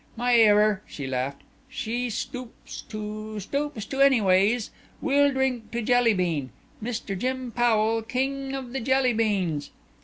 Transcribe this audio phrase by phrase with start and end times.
[0.15, 6.49] "My error," she laughed, "she stoops to stoops to anyways We'll drink to Jelly bean...
[6.81, 7.15] Mr.
[7.15, 9.69] Jim Powell, King of the Jelly beans."